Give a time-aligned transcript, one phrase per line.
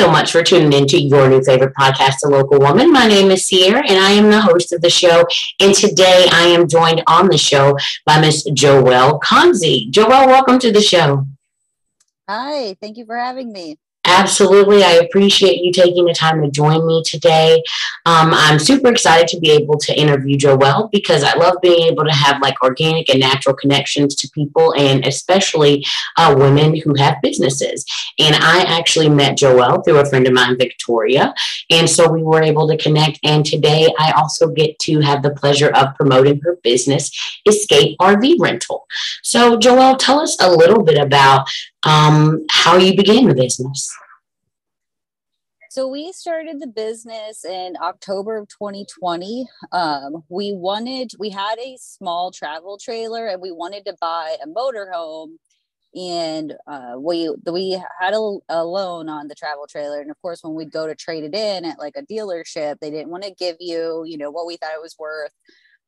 [0.00, 2.90] So much for tuning into your new favorite podcast, The Local Woman.
[2.90, 5.26] My name is Sierra, and I am the host of the show.
[5.60, 7.76] And today I am joined on the show
[8.06, 9.90] by Miss Joelle Konze.
[9.90, 11.26] Joelle, welcome to the show.
[12.26, 13.76] Hi, thank you for having me.
[14.06, 14.82] Absolutely.
[14.82, 17.62] I appreciate you taking the time to join me today.
[18.06, 22.04] Um, I'm super excited to be able to interview Joelle because I love being able
[22.04, 25.84] to have like organic and natural connections to people and especially
[26.16, 27.84] uh, women who have businesses.
[28.18, 31.34] And I actually met Joelle through a friend of mine, Victoria.
[31.68, 33.18] And so we were able to connect.
[33.22, 37.10] And today I also get to have the pleasure of promoting her business,
[37.46, 38.86] Escape RV Rental.
[39.22, 41.48] So, Joelle, tell us a little bit about
[41.84, 43.90] um, how you began the business.
[45.70, 49.46] So we started the business in October of 2020.
[49.70, 54.48] Um, we wanted, we had a small travel trailer and we wanted to buy a
[54.48, 55.36] motorhome.
[55.94, 60.38] And uh, we we had a, a loan on the travel trailer, and of course,
[60.44, 63.34] when we'd go to trade it in at like a dealership, they didn't want to
[63.34, 65.32] give you, you know, what we thought it was worth.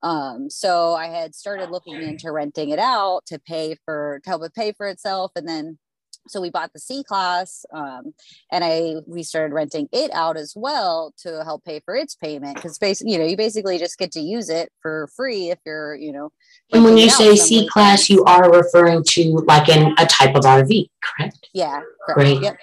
[0.03, 4.43] Um, so I had started looking into renting it out to pay for to help
[4.43, 5.79] it pay for itself, and then
[6.29, 8.15] so we bought the C class, um,
[8.51, 12.57] and I we started renting it out as well to help pay for its payment
[12.57, 15.95] because basically, you know, you basically just get to use it for free if you're,
[15.95, 16.31] you know.
[16.73, 20.45] And when you say C class, you are referring to like in a type of
[20.45, 21.49] RV, correct?
[21.53, 21.81] Yeah.
[22.07, 22.19] Correct.
[22.19, 22.43] Great.
[22.43, 22.59] Yep.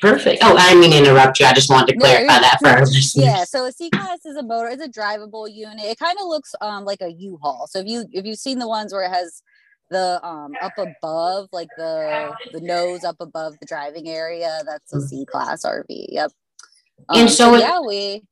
[0.00, 0.42] Perfect.
[0.44, 1.46] Oh, I mean to interrupt you.
[1.46, 3.16] I just wanted to clarify no, that for our listeners.
[3.16, 3.44] Yeah.
[3.44, 5.84] So a C class is a motor, it's a drivable unit.
[5.84, 7.66] It kind of looks um like a U-Haul.
[7.70, 9.42] So if you if you've seen the ones where it has
[9.90, 15.00] the um up above like the the nose up above the driving area that's a
[15.00, 16.30] c class rv yep.
[17.08, 18.22] Um, and so, so yeah we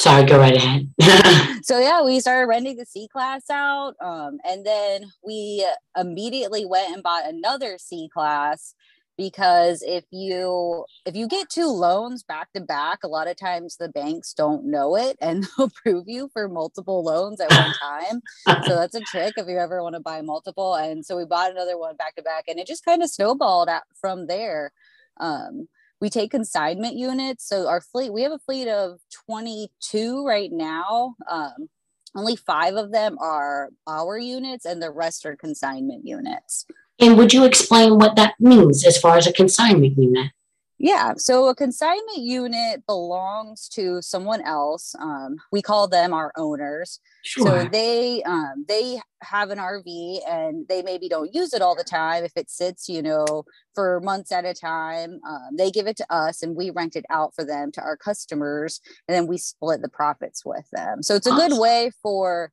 [0.00, 0.90] sorry go right ahead.
[1.64, 5.66] So yeah we started renting the c class out um and then we
[5.96, 8.74] immediately went and bought another c class
[9.18, 13.76] because if you if you get two loans back to back a lot of times
[13.76, 18.22] the banks don't know it and they'll approve you for multiple loans at one time.
[18.64, 20.74] So that's a trick if you ever want to buy multiple.
[20.74, 23.68] And so we bought another one back to back and it just kind of snowballed
[23.68, 24.72] out from there.
[25.18, 25.68] Um,
[26.00, 27.46] we take consignment units.
[27.46, 31.16] So our fleet we have a fleet of 22 right now.
[31.28, 31.68] Um,
[32.14, 36.64] only five of them are our units and the rest are consignment units
[37.00, 40.32] and would you explain what that means as far as a consignment unit?
[40.80, 44.94] Yeah, so a consignment unit belongs to someone else.
[45.00, 47.00] Um, we call them our owners.
[47.24, 47.62] Sure.
[47.62, 51.82] So they um, they have an RV and they maybe don't use it all the
[51.82, 52.22] time.
[52.24, 53.44] If it sits, you know,
[53.74, 57.06] for months at a time, um, they give it to us and we rent it
[57.10, 61.02] out for them to our customers, and then we split the profits with them.
[61.02, 61.48] So it's a awesome.
[61.48, 62.52] good way for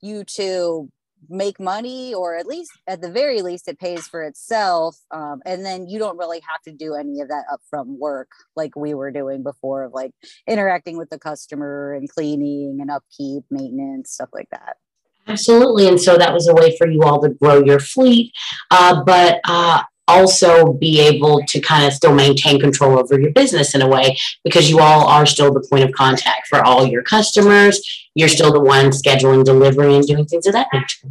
[0.00, 0.90] you to
[1.28, 5.64] make money or at least at the very least it pays for itself um, and
[5.64, 9.10] then you don't really have to do any of that upfront work like we were
[9.10, 10.12] doing before of like
[10.46, 14.76] interacting with the customer and cleaning and upkeep maintenance stuff like that.
[15.28, 18.32] Absolutely and so that was a way for you all to grow your fleet
[18.70, 23.74] uh, but uh, also be able to kind of still maintain control over your business
[23.74, 27.02] in a way because you all are still the point of contact for all your
[27.02, 27.80] customers.
[28.14, 31.08] You're still the one scheduling delivery and doing things of that nature.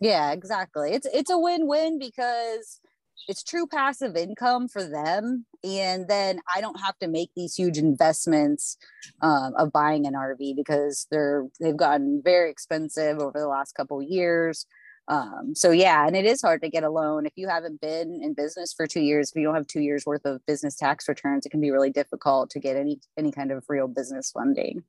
[0.00, 0.92] Yeah, exactly.
[0.92, 2.80] It's it's a win-win because
[3.28, 7.78] it's true passive income for them and then i don't have to make these huge
[7.78, 8.76] investments
[9.20, 14.02] um, of buying an rv because they're they've gotten very expensive over the last couple
[14.02, 14.66] years
[15.10, 18.20] um, so yeah, and it is hard to get a loan if you haven't been
[18.22, 19.30] in business for two years.
[19.30, 21.90] If you don't have two years worth of business tax returns, it can be really
[21.90, 24.84] difficult to get any any kind of real business funding.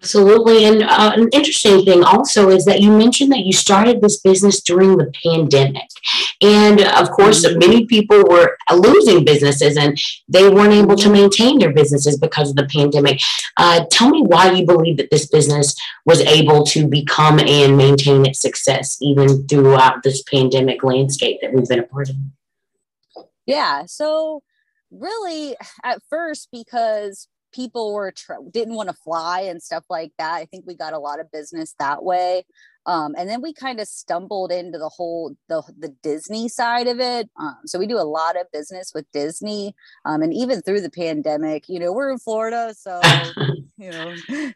[0.00, 0.64] Absolutely.
[0.64, 4.60] And uh, an interesting thing also is that you mentioned that you started this business
[4.62, 5.88] during the pandemic.
[6.40, 7.58] And of course, mm-hmm.
[7.58, 9.98] many people were losing businesses and
[10.28, 13.20] they weren't able to maintain their businesses because of the pandemic.
[13.56, 15.74] Uh, tell me why you believe that this business
[16.04, 21.68] was able to become and maintain its success even throughout this pandemic landscape that we've
[21.68, 22.16] been a part of.
[23.46, 23.86] Yeah.
[23.86, 24.42] So,
[24.92, 28.12] really, at first, because people were
[28.50, 30.34] didn't want to fly and stuff like that.
[30.34, 32.44] I think we got a lot of business that way.
[32.88, 37.00] Um, and then we kind of stumbled into the whole the, the Disney side of
[37.00, 37.28] it.
[37.38, 39.74] Um, so we do a lot of business with Disney,
[40.06, 42.98] um, and even through the pandemic, you know, we're in Florida, so
[43.76, 44.14] you know,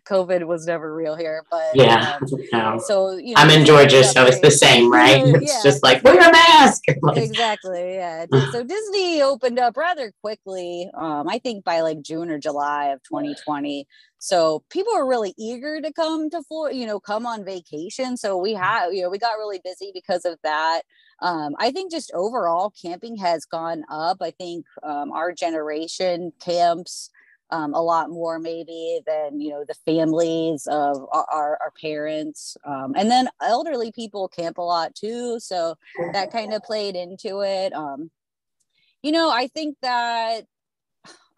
[0.08, 1.44] COVID was never real here.
[1.50, 2.18] But yeah,
[2.54, 5.26] um, so you know, I'm in Georgia, so it's the same, right?
[5.26, 6.84] Yeah, it's just like wear a mask.
[7.14, 8.24] exactly, yeah.
[8.50, 10.90] so Disney opened up rather quickly.
[10.94, 13.86] Um, I think by like June or July of 2020.
[14.24, 18.16] So people are really eager to come to Florida, you know, come on vacation.
[18.16, 20.82] So we have, you know, we got really busy because of that.
[21.18, 24.18] Um, I think just overall camping has gone up.
[24.20, 27.10] I think um, our generation camps
[27.50, 32.94] um, a lot more maybe than you know the families of our, our parents um,
[32.96, 35.74] and then elderly people camp a lot too so
[36.14, 38.10] that kind of played into it um,
[39.02, 40.46] you know i think that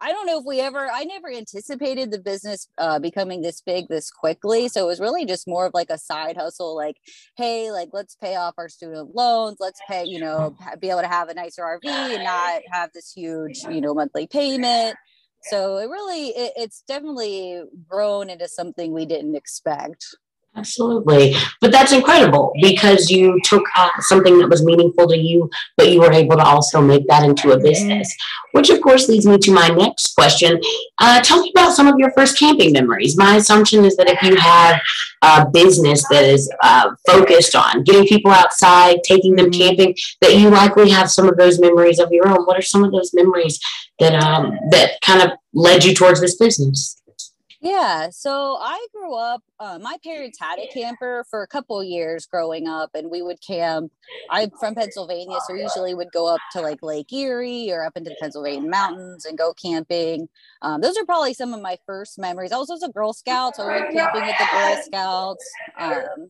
[0.01, 3.87] I don't know if we ever, I never anticipated the business uh, becoming this big
[3.87, 4.67] this quickly.
[4.67, 6.97] So it was really just more of like a side hustle, like,
[7.37, 9.57] hey, like, let's pay off our student loans.
[9.59, 13.11] Let's pay, you know, be able to have a nicer RV and not have this
[13.11, 14.95] huge, you know, monthly payment
[15.49, 20.15] so it really it, it's definitely grown into something we didn't expect
[20.57, 21.35] Absolutely.
[21.59, 25.99] But that's incredible because you took uh, something that was meaningful to you, but you
[25.99, 28.15] were able to also make that into a business,
[28.53, 30.59] which of course leads me to my next question.
[30.99, 33.17] Uh, tell me about some of your first camping memories.
[33.17, 34.79] My assumption is that if you have
[35.21, 40.49] a business that is uh, focused on getting people outside, taking them camping, that you
[40.49, 42.45] likely have some of those memories of your own.
[42.45, 43.59] What are some of those memories
[43.99, 47.01] that um, that kind of led you towards this business?
[47.65, 49.41] Yeah, so I grew up.
[49.59, 53.41] Uh, my parents had a camper for a couple years growing up, and we would
[53.41, 53.91] camp.
[54.29, 58.11] I'm from Pennsylvania, so usually would go up to like Lake Erie or up into
[58.11, 60.29] the Pennsylvania mountains and go camping.
[60.61, 62.51] Um, those are probably some of my first memories.
[62.51, 65.51] I was also a Girl Scout, so I went camping with the Girl Scouts.
[65.79, 66.29] Um,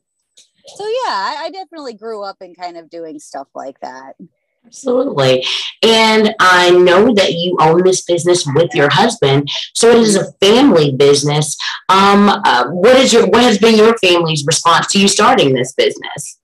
[0.67, 4.15] so yeah, I, I definitely grew up in kind of doing stuff like that.
[4.65, 5.45] Absolutely.
[5.83, 10.31] And I know that you own this business with your husband, so it is a
[10.33, 11.55] family business.
[11.89, 15.73] Um, uh, what is your what has been your family's response to you starting this
[15.73, 16.39] business?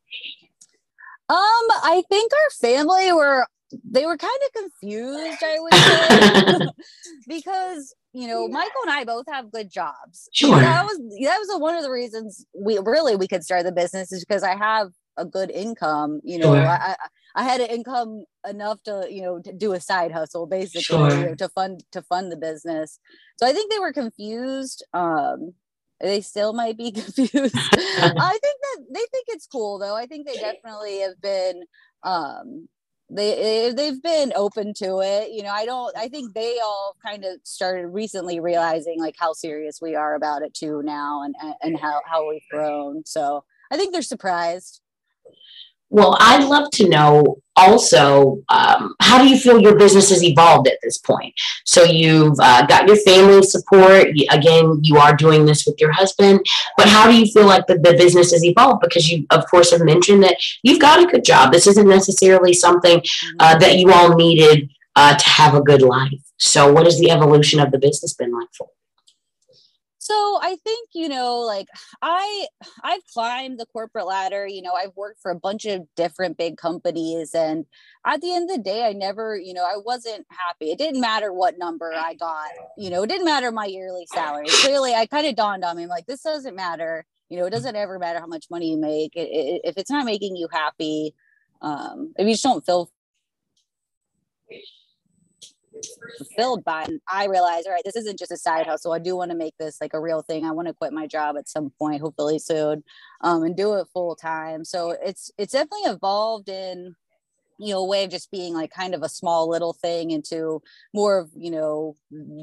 [1.29, 3.45] Um, I think our family were
[3.89, 6.67] they were kind of confused, I would say,
[7.27, 10.29] because you know Michael and I both have good jobs.
[10.33, 13.71] Sure, that was that was one of the reasons we really we could start the
[13.71, 16.21] business is because I have a good income.
[16.23, 16.67] You know, sure.
[16.67, 16.95] I, I
[17.43, 21.09] had an income enough to, you know, to do a side hustle basically sure.
[21.09, 22.99] you know, to fund to fund the business.
[23.37, 24.83] So I think they were confused.
[24.93, 25.53] Um,
[25.99, 27.33] they still might be confused.
[27.35, 29.95] I think that they think it's cool though.
[29.95, 31.63] I think they definitely have been
[32.03, 32.67] um
[33.11, 37.25] they they've been open to it you know i don't i think they all kind
[37.25, 41.77] of started recently realizing like how serious we are about it too now and and
[41.77, 44.81] how how we've grown so i think they're surprised
[45.91, 50.69] well, I'd love to know also um, how do you feel your business has evolved
[50.69, 51.33] at this point?
[51.65, 54.07] So you've uh, got your family support.
[54.29, 56.45] Again, you are doing this with your husband,
[56.77, 58.81] but how do you feel like the, the business has evolved?
[58.81, 61.51] Because you, of course, have mentioned that you've got a good job.
[61.51, 63.03] This isn't necessarily something
[63.39, 66.21] uh, that you all needed uh, to have a good life.
[66.37, 68.69] So, what has the evolution of the business been like for?
[70.01, 71.67] So i think you know like
[72.01, 72.47] i
[72.83, 76.57] i've climbed the corporate ladder you know i've worked for a bunch of different big
[76.57, 77.65] companies and
[78.03, 80.71] at the end of the day i never you know i wasn't happy.
[80.71, 84.47] It didn't matter what number i got you know it didn't matter my yearly salary.
[84.49, 87.75] Clearly i kind of dawned on me like this doesn't matter you know it doesn't
[87.75, 91.13] ever matter how much money you make it, it, if it's not making you happy
[91.61, 92.89] um if you just don't feel
[96.17, 98.93] fulfilled by and i realized all right this isn't just a side hustle.
[98.93, 100.45] I do want to make this like a real thing.
[100.45, 102.83] I want to quit my job at some point hopefully soon
[103.21, 104.65] um, and do it full time.
[104.65, 106.95] So it's it's definitely evolved in
[107.57, 110.61] you know a way of just being like kind of a small little thing into
[110.93, 111.95] more of you know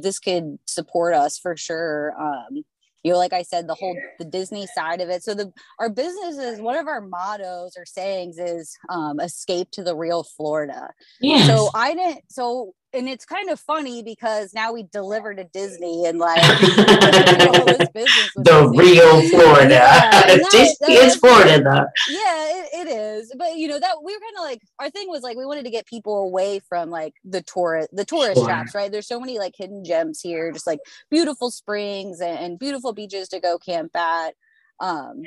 [0.03, 2.15] this could support us for sure.
[2.21, 2.65] Um
[3.05, 5.23] you know like i said the whole the disney side of it.
[5.23, 9.85] So the our business is one of our mottos or sayings is um escape to
[9.85, 10.91] the real florida.
[11.21, 11.47] Yes.
[11.47, 16.07] so i didn't so and it's kind of funny because now we deliver to Disney
[16.07, 18.79] and like the Disney.
[18.79, 19.75] real Florida.
[19.75, 21.87] Yeah, that, it's Florida though.
[22.09, 23.33] Yeah, it, it is.
[23.37, 25.65] But you know that we were kind of like our thing was like we wanted
[25.65, 28.47] to get people away from like the tourist the tourist sure.
[28.47, 28.91] traps, right?
[28.91, 30.81] There's so many like hidden gems here, just like
[31.11, 34.35] beautiful springs and, and beautiful beaches to go camp at.
[34.81, 35.23] Um,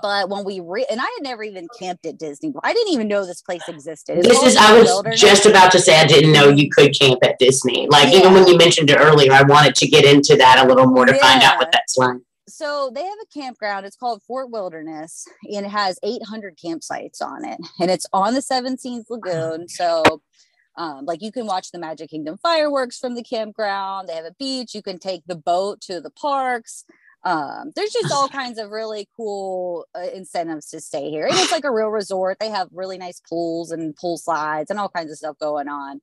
[0.00, 2.52] but when we re- and I had never even camped at Disney.
[2.62, 4.18] I didn't even know this place existed.
[4.18, 5.20] It's this is I was Wilderness.
[5.20, 7.86] just about to say I didn't know you could camp at Disney.
[7.88, 8.20] Like yeah.
[8.20, 11.06] even when you mentioned it earlier, I wanted to get into that a little more
[11.06, 11.20] to yeah.
[11.20, 12.18] find out what that's like.
[12.48, 13.86] So they have a campground.
[13.86, 18.42] It's called Fort Wilderness, and it has 800 campsites on it, and it's on the
[18.42, 19.68] Seven Seas Lagoon.
[19.68, 20.02] So
[20.76, 24.08] um, like you can watch the Magic Kingdom fireworks from the campground.
[24.08, 24.74] They have a beach.
[24.74, 26.84] You can take the boat to the parks
[27.24, 31.26] um, there's just all kinds of really cool uh, incentives to stay here.
[31.26, 32.38] And it's like a real resort.
[32.40, 36.00] They have really nice pools and pool slides and all kinds of stuff going on.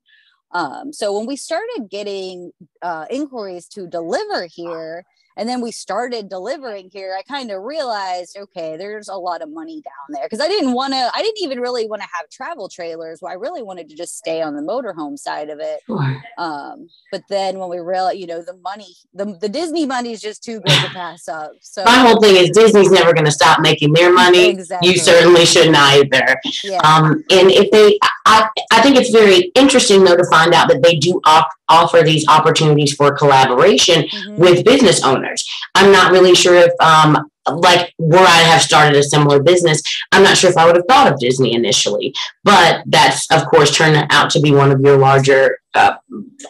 [0.51, 5.05] Um, so when we started getting uh, inquiries to deliver here
[5.39, 9.49] and then we started delivering here i kind of realized okay there's a lot of
[9.49, 12.29] money down there because i didn't want to i didn't even really want to have
[12.29, 16.21] travel trailers i really wanted to just stay on the motorhome side of it sure.
[16.37, 20.21] um, but then when we realized you know the money the, the disney money is
[20.21, 23.31] just too good to pass up so my whole thing is disney's never going to
[23.31, 24.89] stop making their money exactly.
[24.89, 26.77] you certainly shouldn't either yeah.
[26.79, 30.83] um, and if they I, I think it's very interesting though to find out that
[30.83, 34.35] they do op- offer these opportunities for collaboration mm-hmm.
[34.35, 35.47] with business owners.
[35.75, 40.23] I'm not really sure if, um, like, where I have started a similar business, I'm
[40.23, 44.05] not sure if I would have thought of Disney initially, but that's of course turned
[44.11, 45.95] out to be one of your larger uh,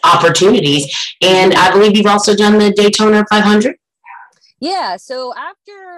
[0.04, 1.14] opportunities.
[1.22, 3.76] And I believe you've also done the Daytona 500.
[4.60, 4.96] Yeah.
[4.96, 5.89] So after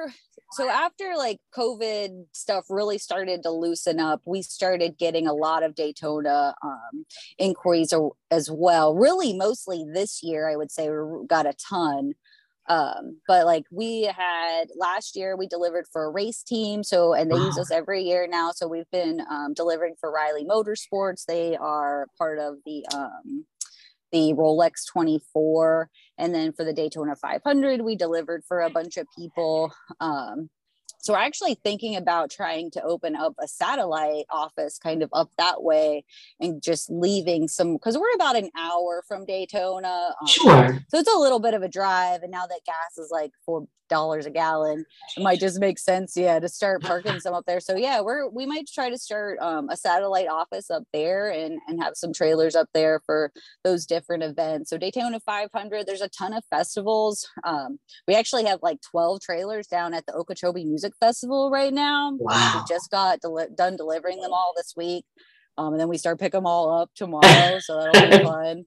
[0.53, 5.63] so after like covid stuff really started to loosen up we started getting a lot
[5.63, 7.05] of daytona um,
[7.39, 7.93] inquiries
[8.31, 8.95] as well.
[8.95, 12.13] Really mostly this year i would say we got a ton.
[12.69, 17.29] Um, but like we had last year we delivered for a race team so and
[17.29, 17.47] they wow.
[17.47, 18.53] use us every year now.
[18.53, 21.25] So we've been um, delivering for riley motorsports.
[21.27, 23.47] They are part of the um,
[24.13, 25.89] the Rolex 24.
[26.19, 29.73] And then for the Daytona 500, we delivered for a bunch of people.
[30.01, 30.51] Um,
[31.03, 35.31] so we're actually thinking about trying to open up a satellite office kind of up
[35.37, 36.05] that way
[36.41, 40.15] and just leaving some because we're about an hour from Daytona.
[40.21, 40.79] Um, sure.
[40.89, 42.23] So it's a little bit of a drive.
[42.23, 46.17] And now that gas is like four dollars a gallon, it might just make sense,
[46.17, 47.61] yeah, to start parking some up there.
[47.61, 51.59] So yeah, we're we might try to start um, a satellite office up there and
[51.69, 53.33] and have some trailers up there for
[53.65, 54.71] those different events.
[54.71, 57.29] So Daytona 500, there's a ton of festivals.
[57.45, 57.79] Um,
[58.09, 62.13] we actually have like 12 trailers down at the Okeechobee Music Festival right now.
[62.19, 62.61] Wow.
[62.61, 65.05] We just got deli- done delivering them all this week.
[65.59, 67.59] Um, and then we start pick them all up tomorrow.
[67.61, 68.65] so that'll be fun.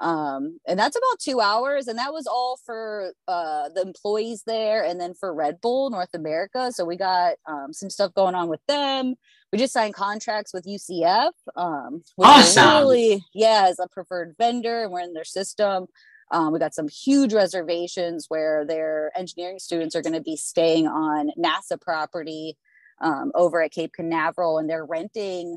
[0.00, 1.86] Um, and that's about two hours.
[1.86, 6.14] And that was all for uh, the employees there and then for Red Bull North
[6.14, 6.72] America.
[6.72, 9.14] So we got um, some stuff going on with them.
[9.52, 11.32] We just signed contracts with UCF.
[11.56, 12.64] Um, awesome.
[12.78, 15.86] Really, yeah, as a preferred vendor, and we're in their system.
[16.30, 20.86] Um, we got some huge reservations where their engineering students are going to be staying
[20.86, 22.56] on NASA property
[23.00, 25.56] um, over at Cape Canaveral, and they're renting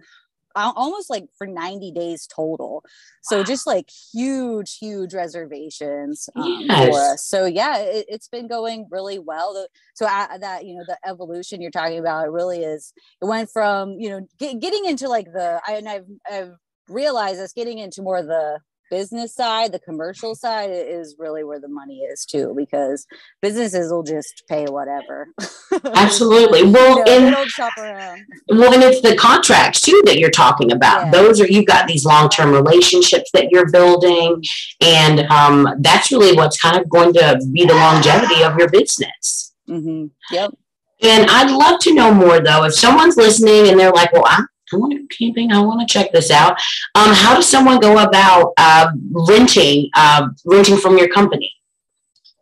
[0.56, 2.84] almost like for 90 days total.
[3.24, 3.44] So wow.
[3.44, 6.90] just like huge, huge reservations um, yes.
[6.90, 7.26] for us.
[7.26, 9.68] So yeah, it, has been going really well.
[9.96, 13.50] So uh, that, you know, the evolution you're talking about, it really is, it went
[13.50, 16.54] from, you know, get, getting into like the, I, and I've, I've
[16.88, 18.60] realized this getting into more the
[18.94, 23.08] business side, the commercial side is really where the money is too, because
[23.42, 25.30] businesses will just pay whatever.
[25.96, 26.62] Absolutely.
[26.62, 28.24] Well, you know, and, shop around.
[28.50, 31.06] well, and it's the contracts too that you're talking about.
[31.06, 31.12] Yeah.
[31.12, 34.44] Those are you've got these long-term relationships that you're building,
[34.80, 39.56] and um, that's really what's kind of going to be the longevity of your business.
[39.68, 40.06] Mm-hmm.
[40.32, 40.54] Yep.
[41.02, 42.64] And I'd love to know more though.
[42.66, 45.52] If someone's listening and they're like, "Well, I'm I want to camping.
[45.52, 46.54] I want to check this out.
[46.96, 51.54] Um, how does someone go about uh, renting uh, renting from your company?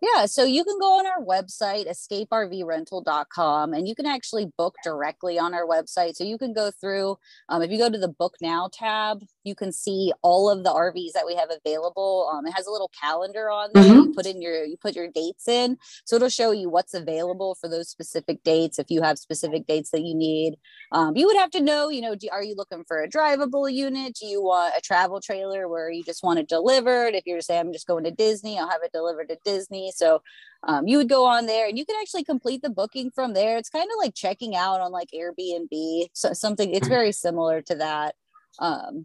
[0.02, 5.38] Yeah, so you can go on our website, escapervrental.com, and you can actually book directly
[5.38, 6.16] on our website.
[6.16, 7.20] So you can go through,
[7.50, 10.70] um, if you go to the Book Now tab, you can see all of the
[10.70, 12.30] RVs that we have available.
[12.34, 13.84] Um, it has a little calendar on there.
[13.84, 13.94] Mm-hmm.
[13.94, 17.56] You put in your you put your dates in, so it'll show you what's available
[17.56, 18.80] for those specific dates.
[18.80, 20.56] If you have specific dates that you need,
[20.92, 21.90] um, you would have to know.
[21.90, 24.16] You know, do, are you looking for a drivable unit?
[24.20, 27.14] Do you want a travel trailer where you just want it delivered?
[27.16, 29.92] If you're to say I'm just going to Disney, I'll have it delivered to Disney.
[29.96, 30.22] So
[30.64, 33.58] um, you would go on there and you can actually complete the booking from there.
[33.58, 36.74] It's kind of like checking out on like Airbnb, so something.
[36.74, 38.16] It's very similar to that.
[38.60, 39.04] Um,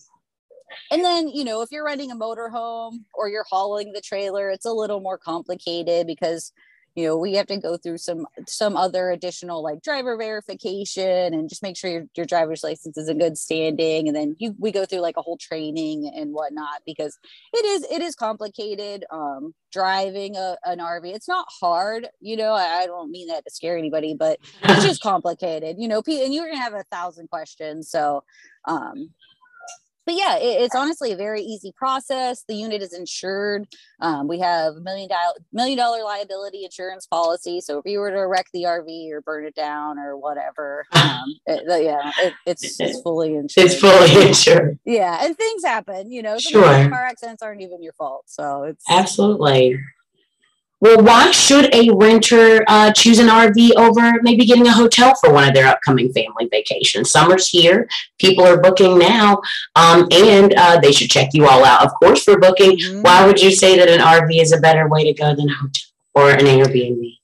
[0.91, 4.67] and then you know if you're renting a motorhome or you're hauling the trailer, it's
[4.67, 6.53] a little more complicated because
[6.95, 11.49] you know we have to go through some some other additional like driver verification and
[11.49, 14.09] just make sure your, your driver's license is in good standing.
[14.09, 17.19] And then you we go through like a whole training and whatnot because
[17.53, 22.53] it is it is complicated um driving a, an rv it's not hard you know
[22.53, 26.25] I, I don't mean that to scare anybody but it's just complicated you know Pete
[26.25, 27.91] and you're gonna have a thousand questions.
[27.91, 28.25] So
[28.67, 29.11] um
[30.07, 32.45] but yeah, it, it's honestly a very easy process.
[32.49, 33.67] The unit is insured.
[34.01, 37.61] Um, we have a million dollar million dollar liability insurance policy.
[37.61, 41.25] So if you were to wreck the RV or burn it down or whatever, um,
[41.47, 43.67] it, yeah, it, it's it's fully insured.
[43.67, 44.79] It's fully insured.
[44.85, 46.11] Yeah, and things happen.
[46.13, 46.63] You know, sure.
[46.63, 48.25] Car accidents aren't even your fault.
[48.27, 49.79] So it's absolutely.
[50.81, 55.33] Well, why should a renter uh, choose an RV over maybe getting a hotel for
[55.33, 57.11] one of their upcoming family vacations?
[57.11, 57.89] Summer's here.
[58.19, 59.41] People are booking now,
[59.75, 62.77] um, and uh, they should check you all out, of course, for booking.
[62.77, 63.01] Mm-hmm.
[63.01, 65.55] Why would you say that an RV is a better way to go than a
[65.55, 65.83] hotel?
[66.17, 67.19] or an Airbnb?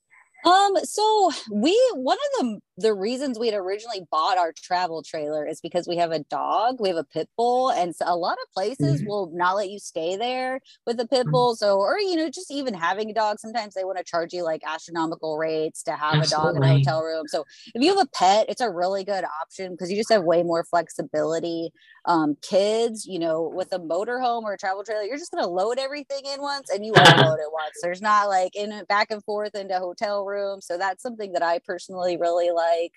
[0.45, 5.47] Um, so we one of the the reasons we had originally bought our travel trailer
[5.47, 8.39] is because we have a dog, we have a pit bull, and so a lot
[8.43, 9.09] of places mm-hmm.
[9.09, 11.33] will not let you stay there with a pit mm-hmm.
[11.33, 11.55] bull.
[11.55, 14.43] So, or you know, just even having a dog, sometimes they want to charge you
[14.43, 16.25] like astronomical rates to have Absolutely.
[16.25, 17.29] a dog in a hotel room.
[17.29, 20.25] So, if you have a pet, it's a really good option because you just have
[20.25, 21.73] way more flexibility.
[22.07, 25.79] Um, kids, you know, with a motorhome or a travel trailer, you're just gonna load
[25.79, 27.77] everything in once and you unload it once.
[27.83, 30.61] There's not like in back and forth into hotel room.
[30.63, 32.93] So that's something that I personally really like like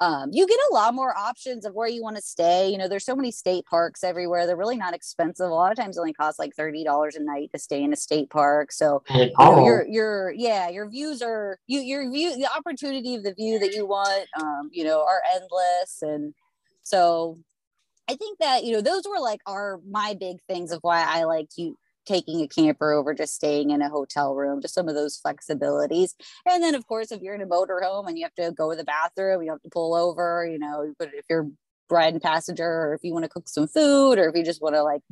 [0.00, 2.68] um, you get a lot more options of where you want to stay.
[2.68, 4.46] You know, there's so many state parks everywhere.
[4.46, 5.46] They're really not expensive.
[5.46, 7.96] A lot of times, only cost like thirty dollars a night to stay in a
[7.96, 8.72] state park.
[8.72, 13.22] So, you know, your your yeah, your views are you your view the opportunity of
[13.22, 15.98] the view that you want, um, you know, are endless.
[16.02, 16.34] And
[16.82, 17.38] so,
[18.08, 21.24] I think that you know those were like our my big things of why I
[21.24, 24.94] like you taking a camper over just staying in a hotel room, just some of
[24.94, 26.10] those flexibilities.
[26.46, 28.76] And then, of course, if you're in a motorhome and you have to go to
[28.76, 31.48] the bathroom, you have to pull over, you know, but if you're
[31.90, 34.74] riding passenger or if you want to cook some food or if you just want
[34.74, 35.02] to like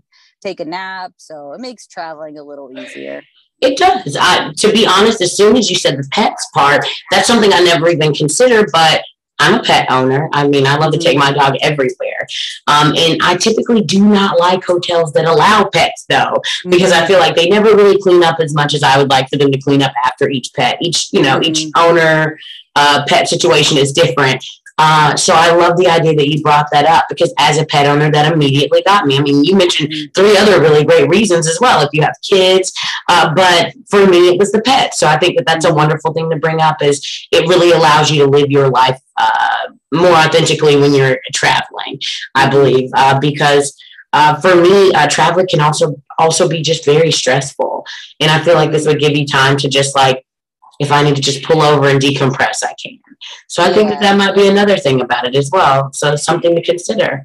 [0.40, 1.12] take a nap.
[1.18, 3.22] So it makes traveling a little easier.
[3.60, 4.14] It does.
[4.60, 7.90] To be honest, as soon as you said the pets part, that's something I never
[7.90, 8.70] even considered.
[8.72, 9.02] But
[9.40, 10.28] I'm a pet owner.
[10.32, 12.26] I mean, I love to take my dog everywhere.
[12.66, 17.18] Um, and I typically do not like hotels that allow pets, though, because I feel
[17.18, 19.58] like they never really clean up as much as I would like for them to
[19.58, 20.76] clean up after each pet.
[20.80, 21.88] Each, you know, each mm-hmm.
[21.88, 22.38] owner
[22.76, 24.44] uh, pet situation is different.
[24.82, 27.84] Uh, so I love the idea that you brought that up because as a pet
[27.84, 29.18] owner, that immediately got me.
[29.18, 30.12] I mean, you mentioned mm-hmm.
[30.14, 32.72] three other really great reasons as well if you have kids,
[33.10, 34.94] uh, but for me, it was the pet.
[34.94, 36.82] So I think that that's a wonderful thing to bring up.
[36.82, 42.00] Is it really allows you to live your life uh, more authentically when you're traveling?
[42.34, 43.76] I believe uh, because.
[44.12, 47.86] Uh, for me, uh, traveling can also also be just very stressful,
[48.18, 50.26] and I feel like this would give you time to just like
[50.80, 52.98] if I need to just pull over and decompress, I can.
[53.48, 53.74] So I yeah.
[53.74, 55.92] think that that might be another thing about it as well.
[55.92, 57.24] So something to consider.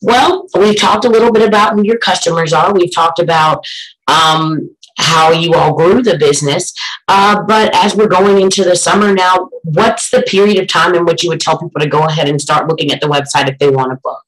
[0.00, 2.72] Well, we've talked a little bit about who your customers are.
[2.72, 3.66] We've talked about
[4.06, 6.72] um, how you all grew the business.
[7.08, 11.04] Uh, but as we're going into the summer now, what's the period of time in
[11.04, 13.58] which you would tell people to go ahead and start looking at the website if
[13.58, 14.24] they want to book?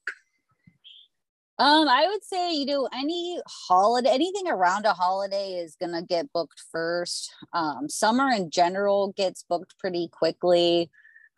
[1.57, 6.33] Um, I would say, you know, any holiday, anything around a holiday is gonna get
[6.33, 7.33] booked first.
[7.53, 10.91] Um, summer in general gets booked pretty quickly.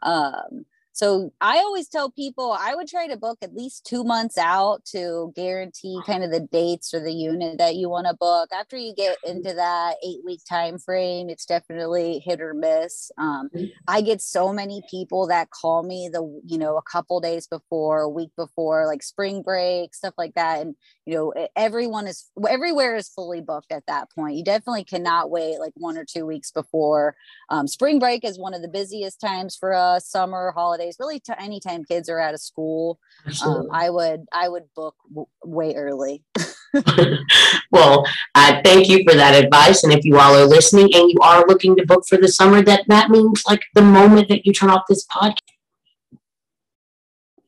[0.03, 0.65] Um,
[0.97, 4.83] so I always tell people I would try to book at least two months out
[4.93, 8.49] to guarantee kind of the dates or the unit that you want to book.
[8.51, 13.11] After you get into that eight week time frame, it's definitely hit or miss.
[13.19, 13.67] Um, mm-hmm.
[13.87, 18.01] I get so many people that call me the you know a couple days before,
[18.01, 22.97] a week before, like spring break stuff like that, and you know everyone is everywhere
[22.97, 24.37] is fully booked at that point.
[24.37, 27.17] You definitely cannot wait like one or two weeks before.
[27.51, 30.09] Um, spring break is one of the busiest times for us.
[30.09, 32.99] Summer holiday holidays, really to anytime kids are out of school,
[33.45, 36.23] um, I would I would book w- way early.
[37.71, 39.83] well, uh, thank you for that advice.
[39.83, 42.63] And if you all are listening and you are looking to book for the summer,
[42.63, 45.39] that that means like the moment that you turn off this podcast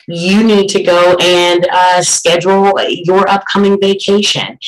[0.08, 2.72] you need to go and uh, schedule
[3.04, 4.58] your upcoming vacation.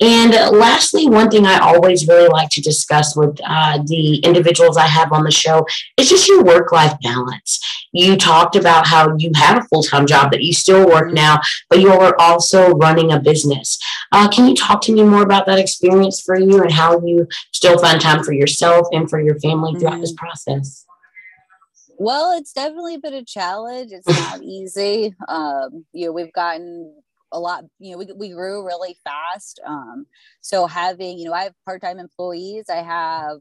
[0.00, 4.86] And lastly, one thing I always really like to discuss with uh, the individuals I
[4.86, 5.66] have on the show
[5.98, 7.60] is just your work life balance.
[7.92, 11.40] You talked about how you have a full time job that you still work now,
[11.68, 13.78] but you are also running a business.
[14.12, 17.26] Uh, can you talk to me more about that experience for you and how you
[17.52, 20.00] still find time for yourself and for your family throughout mm-hmm.
[20.00, 20.85] this process?
[21.98, 23.92] Well, it's definitely been a challenge.
[23.92, 25.14] It's not easy.
[25.28, 26.94] Um, you know, we've gotten
[27.32, 29.60] a lot, you know, we, we grew really fast.
[29.66, 30.06] Um,
[30.40, 32.66] so having, you know, I have part-time employees.
[32.70, 33.38] I have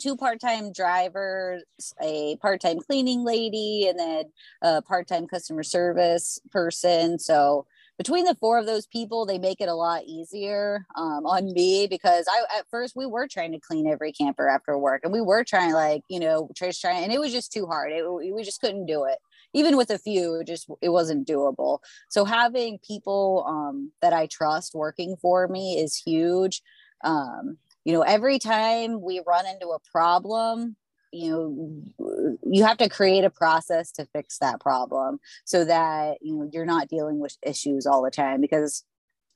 [0.00, 1.62] two part-time drivers,
[2.00, 4.24] a part-time cleaning lady, and then
[4.62, 7.18] a part-time customer service person.
[7.18, 7.66] So
[7.98, 11.86] between the four of those people, they make it a lot easier um, on me
[11.86, 15.20] because I at first we were trying to clean every camper after work, and we
[15.20, 17.92] were trying like you know just trying, and it was just too hard.
[17.92, 19.18] It, we just couldn't do it.
[19.54, 21.78] Even with a few, it just it wasn't doable.
[22.08, 26.62] So having people um, that I trust working for me is huge.
[27.04, 30.76] Um, you know, every time we run into a problem,
[31.12, 36.34] you know you have to create a process to fix that problem so that you
[36.34, 38.84] know you're not dealing with issues all the time because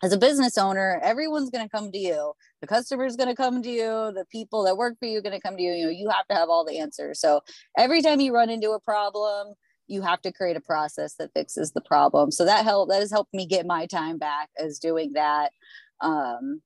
[0.02, 2.32] as a business owner everyone's going to come to you.
[2.60, 4.12] The customer is going to come to you.
[4.14, 5.72] The people that work for you are going to come to you.
[5.72, 7.20] You know you have to have all the answers.
[7.20, 7.40] So
[7.78, 9.54] every time you run into a problem
[9.88, 12.30] you have to create a process that fixes the problem.
[12.30, 15.52] So that help that has helped me get my time back as doing that.
[16.00, 16.60] Um,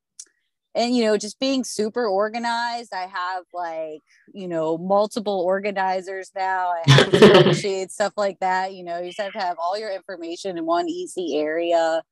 [0.74, 4.00] and you know just being super organized i have like
[4.33, 6.70] you know multiple organizers now.
[6.70, 9.90] I have spreadsheets stuff like that you know you just have to have all your
[9.90, 12.02] information in one easy area.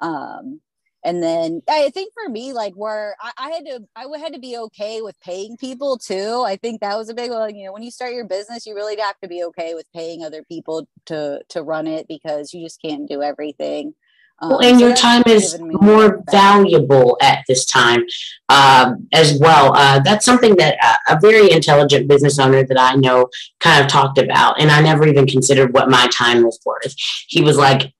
[0.00, 0.60] Um
[1.02, 4.38] and then i think for me like where I, I, had to i had to
[4.38, 6.44] be okay with paying people too.
[6.46, 8.74] I think that was a big one you know when you start your business you
[8.74, 12.62] really have to be okay with paying other people to to run it because you
[12.62, 13.94] just can't do everything
[14.40, 18.04] well, um, and so your time is more valuable at this time
[18.48, 19.74] um, as well.
[19.76, 23.28] Uh, that's something that a, a very intelligent business owner that I know
[23.60, 26.94] kind of talked about, and I never even considered what my time was worth.
[27.28, 27.92] He was like,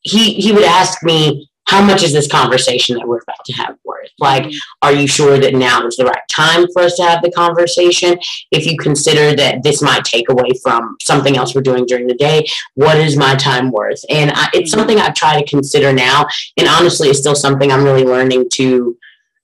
[0.00, 3.76] he he would ask me how much is this conversation that we're about to have
[3.84, 4.08] worth?
[4.18, 4.56] Like, mm-hmm.
[4.80, 8.18] are you sure that now is the right time for us to have the conversation?
[8.50, 12.14] If you consider that this might take away from something else we're doing during the
[12.14, 14.00] day, what is my time worth?
[14.08, 14.78] And I, it's mm-hmm.
[14.78, 16.26] something I try to consider now.
[16.56, 18.96] And honestly, it's still something I'm really learning to.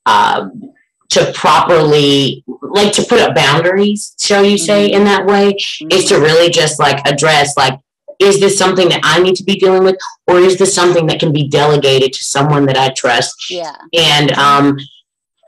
[0.07, 0.71] Um,
[1.11, 4.97] to properly like to put up boundaries shall you say mm-hmm.
[4.97, 5.87] in that way mm-hmm.
[5.93, 7.79] is to really just like address like
[8.19, 9.97] is this something that I need to be dealing with,
[10.27, 13.51] or is this something that can be delegated to someone that I trust?
[13.51, 13.77] Yeah.
[13.93, 14.79] And um,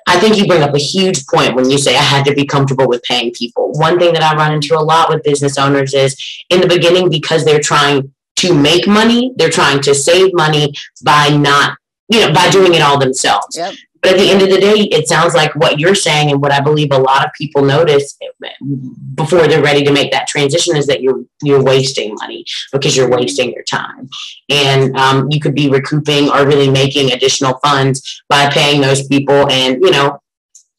[0.09, 2.46] I think you bring up a huge point when you say I had to be
[2.46, 3.72] comfortable with paying people.
[3.72, 6.16] One thing that I run into a lot with business owners is
[6.50, 11.31] in the beginning, because they're trying to make money, they're trying to save money by
[11.31, 13.57] not, you know, by doing it all themselves.
[13.57, 13.74] Yep.
[14.07, 16.53] But at the end of the day, it sounds like what you're saying and what
[16.53, 18.16] I believe a lot of people notice
[19.16, 23.11] before they're ready to make that transition is that you're you're wasting money because you're
[23.11, 24.09] wasting your time,
[24.49, 29.51] and um, you could be recouping or really making additional funds by paying those people
[29.51, 30.21] and you know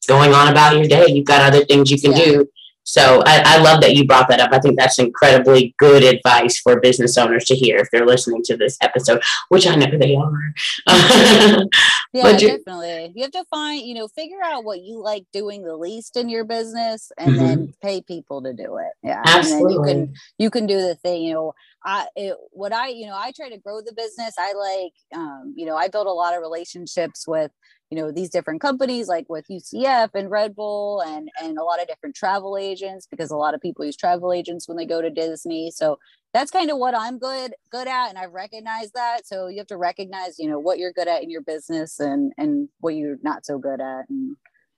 [0.07, 1.07] going on about your day.
[1.09, 2.23] You've got other things you can yeah.
[2.23, 2.49] do
[2.87, 4.53] so I, I, love that you brought that up.
[4.53, 8.55] I think that's incredibly good advice for business owners to hear if they're listening to
[8.55, 10.53] this episode, which I know they are.
[12.13, 13.11] yeah, definitely.
[13.13, 16.29] You have to find, you know, figure out what you like doing the least in
[16.29, 17.45] your business and mm-hmm.
[17.45, 18.93] then pay people to do it.
[19.03, 19.21] Yeah.
[19.25, 19.75] Absolutely.
[19.75, 22.87] And then you can you can do the thing, you know, I it, what I,
[22.87, 24.35] you know, I try to grow the business.
[24.39, 27.51] I like um, you know, I build a lot of relationships with
[27.89, 31.81] you know these different companies like with UCF and Red Bull and and a lot
[31.81, 35.01] of different travel agents because a lot of people use travel agents when they go
[35.01, 35.71] to Disney.
[35.71, 35.97] So
[36.33, 39.25] that's kind of what I'm good good at and I've recognized that.
[39.25, 42.33] So you have to recognize, you know, what you're good at in your business and
[42.37, 44.35] and what you're not so good at and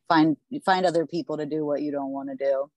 [0.07, 2.69] find find other people to do what you don't want to do.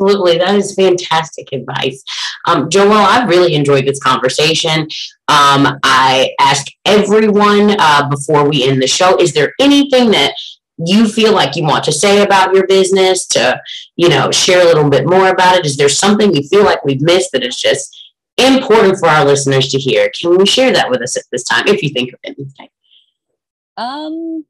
[0.00, 0.38] Absolutely.
[0.38, 2.04] That is fantastic advice.
[2.48, 4.82] Um, Joelle, I really enjoyed this conversation.
[5.28, 10.32] Um, I ask everyone uh, before we end the show is there anything that
[10.78, 13.60] you feel like you want to say about your business to
[13.96, 15.66] you know share a little bit more about it?
[15.66, 17.94] Is there something you feel like we've missed that is just
[18.38, 20.10] important for our listeners to hear?
[20.18, 22.68] Can you share that with us at this time if you think of anything?
[23.76, 24.46] Um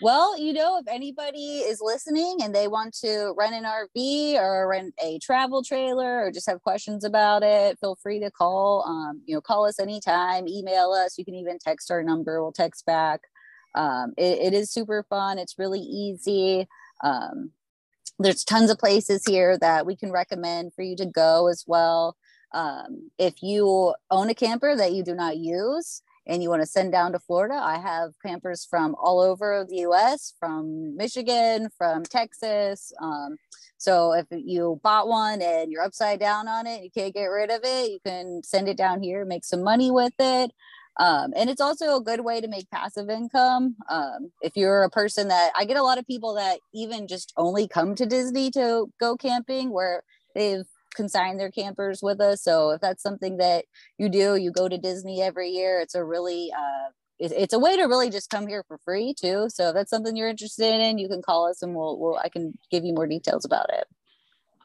[0.00, 4.68] well, you know, if anybody is listening and they want to rent an RV or
[4.68, 8.84] rent a travel trailer or just have questions about it, feel free to call.
[8.86, 11.18] Um, you know, call us anytime, email us.
[11.18, 12.42] You can even text our number.
[12.42, 13.22] We'll text back.
[13.74, 15.38] Um, it, it is super fun.
[15.38, 16.68] It's really easy.
[17.02, 17.50] Um,
[18.18, 22.16] there's tons of places here that we can recommend for you to go as well.
[22.52, 26.66] Um, if you own a camper that you do not use, and you want to
[26.66, 32.04] send down to Florida, I have campers from all over the US, from Michigan, from
[32.04, 32.92] Texas.
[33.00, 33.36] Um,
[33.78, 37.50] so if you bought one and you're upside down on it, you can't get rid
[37.50, 40.52] of it, you can send it down here, make some money with it.
[40.98, 43.76] Um, and it's also a good way to make passive income.
[43.88, 47.32] Um, if you're a person that I get a lot of people that even just
[47.36, 50.02] only come to Disney to go camping, where
[50.34, 50.66] they've
[50.98, 52.42] consign their campers with us.
[52.42, 53.64] So if that's something that
[53.98, 55.80] you do, you go to Disney every year.
[55.80, 59.48] It's a really uh, it's a way to really just come here for free too.
[59.48, 62.28] So if that's something you're interested in, you can call us and we'll, we'll I
[62.28, 63.86] can give you more details about it.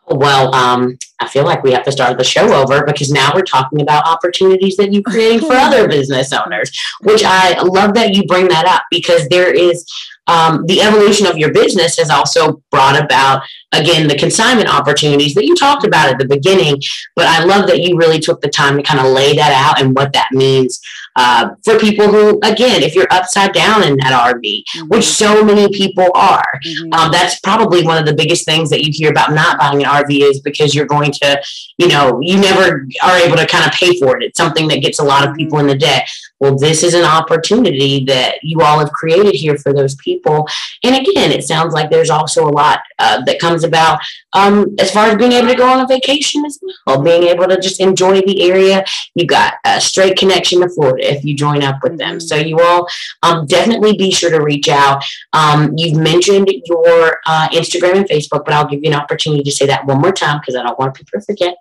[0.07, 3.43] Well, um, I feel like we have to start the show over because now we're
[3.43, 8.23] talking about opportunities that you're creating for other business owners, which I love that you
[8.25, 9.85] bring that up because there is
[10.27, 13.43] um, the evolution of your business has also brought about
[13.73, 16.79] again the consignment opportunities that you talked about at the beginning
[17.15, 19.81] but i love that you really took the time to kind of lay that out
[19.81, 20.79] and what that means
[21.15, 24.87] uh, for people who again if you're upside down in that rv mm-hmm.
[24.87, 26.93] which so many people are mm-hmm.
[26.93, 29.89] um, that's probably one of the biggest things that you hear about not buying an
[29.89, 31.41] rv is because you're going to
[31.77, 34.81] you know you never are able to kind of pay for it it's something that
[34.81, 36.07] gets a lot of people in the debt
[36.43, 40.45] well, this is an opportunity that you all have created here for those people.
[40.83, 43.99] And again, it sounds like there's also a lot uh, that comes about
[44.33, 47.47] um, as far as being able to go on a vacation as well, being able
[47.47, 48.83] to just enjoy the area.
[49.15, 51.11] You got a straight connection to Florida.
[51.11, 52.19] if you join up with them.
[52.19, 52.87] So you all
[53.21, 55.03] um, definitely be sure to reach out.
[55.33, 59.51] Um, you've mentioned your uh, Instagram and Facebook, but I'll give you an opportunity to
[59.51, 61.55] say that one more time because I don't want people to forget.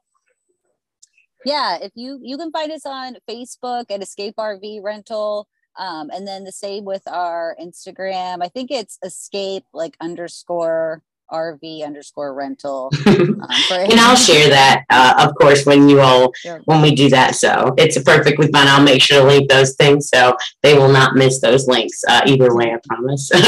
[1.45, 5.49] Yeah, if you you can find us on Facebook at Escape RV Rental.
[5.79, 8.43] Um, and then the same with our Instagram.
[8.43, 12.91] I think it's escape like underscore RV underscore rental.
[13.43, 16.33] Um, and I'll share that, uh, of course, when you all
[16.65, 17.35] when we do that.
[17.35, 18.69] So it's a perfectly fine.
[18.69, 22.23] I'll make sure to link those things so they will not miss those links uh,
[22.27, 22.73] either way.
[22.73, 23.31] I promise.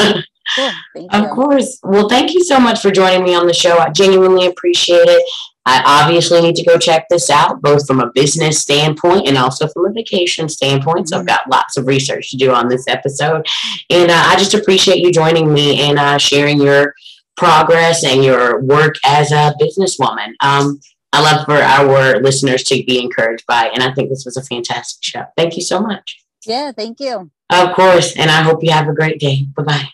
[0.57, 1.09] Cool.
[1.11, 1.79] of course.
[1.83, 3.79] Well, thank you so much for joining me on the show.
[3.79, 5.25] I genuinely appreciate it.
[5.67, 9.67] I obviously need to go check this out, both from a business standpoint and also
[9.69, 11.09] from a vacation standpoint.
[11.09, 13.47] So I've got lots of research to do on this episode.
[13.89, 16.95] And uh, I just appreciate you joining me and uh, sharing your
[17.37, 20.35] progress and your work as a businesswoman.
[20.41, 20.81] Um,
[21.13, 24.43] I love for our listeners to be encouraged by, and I think this was a
[24.43, 25.25] fantastic show.
[25.37, 26.25] Thank you so much.
[26.45, 27.31] Yeah, thank you.
[27.51, 28.17] Of course.
[28.17, 29.47] And I hope you have a great day.
[29.57, 29.89] Bye-bye.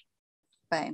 [0.70, 0.92] Bye.